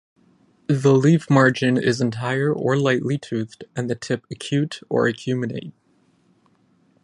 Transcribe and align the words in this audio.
The 0.65 0.95
leaf 0.95 1.29
margin 1.29 1.77
is 1.77 2.01
entire 2.01 2.51
or 2.51 2.75
lightly 2.75 3.19
toothed 3.19 3.65
and 3.75 3.87
the 3.87 3.93
tip 3.93 4.25
acute 4.31 4.79
or 4.89 5.05
acuminate. 5.07 5.73